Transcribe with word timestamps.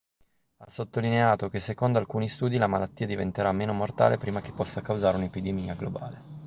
ha 0.63 0.67
sottolineato 0.67 1.47
che 1.47 1.59
secondo 1.59 1.99
alcuni 1.99 2.27
studi 2.27 2.57
la 2.57 2.65
malattia 2.65 3.05
diventerà 3.05 3.51
meno 3.51 3.71
mortale 3.71 4.17
prima 4.17 4.41
che 4.41 4.51
possa 4.51 4.81
causare 4.81 5.17
un'epidemia 5.17 5.75
globale 5.75 6.39